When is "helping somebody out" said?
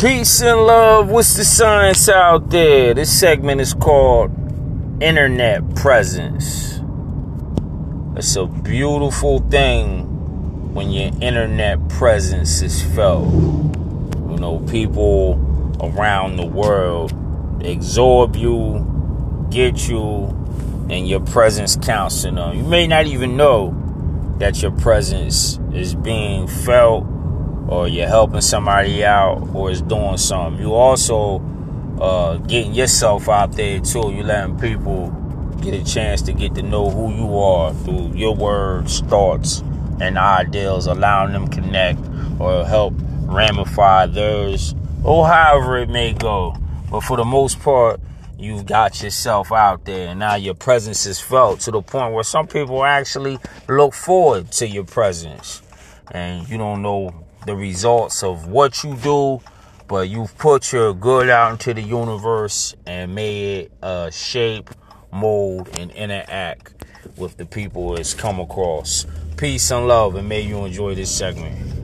28.08-29.46